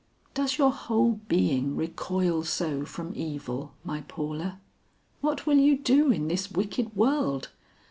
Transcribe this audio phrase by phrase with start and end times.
[0.33, 4.59] "Does your whole being recoil so from evil, my Paula?
[5.19, 7.49] What will you do in this wicked world?